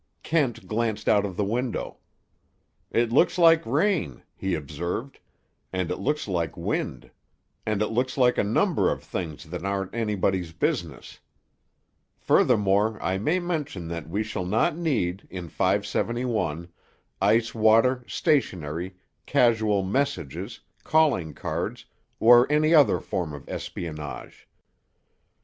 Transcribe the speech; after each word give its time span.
Kent 0.23 0.67
glanced 0.67 1.07
out 1.07 1.25
of 1.25 1.37
the 1.37 1.43
window. 1.45 1.97
"It 2.89 3.11
looks 3.11 3.37
like 3.37 3.63
rain," 3.67 4.23
he 4.35 4.55
observed, 4.55 5.19
"and 5.71 5.91
it 5.91 5.97
looks 5.99 6.27
like 6.27 6.57
wind. 6.57 7.11
And 7.67 7.83
it 7.83 7.89
looks 7.89 8.17
like 8.17 8.39
a 8.39 8.43
number 8.43 8.89
of 8.91 9.03
things 9.03 9.43
that 9.51 9.63
are 9.63 9.91
anybody's 9.93 10.53
business. 10.53 11.19
Furthermore, 12.19 12.97
I 12.99 13.19
may 13.19 13.37
mention 13.39 13.89
that 13.89 14.09
we 14.09 14.23
shall 14.23 14.43
not 14.47 14.75
need, 14.75 15.27
in 15.29 15.49
571, 15.49 16.69
ice 17.21 17.53
water, 17.53 18.03
stationery, 18.07 18.95
casual 19.27 19.83
messages, 19.83 20.61
calling 20.83 21.35
cards, 21.35 21.85
or 22.19 22.51
any 22.51 22.73
other 22.73 22.99
form 22.99 23.33
of 23.33 23.47
espionage." 23.47 24.47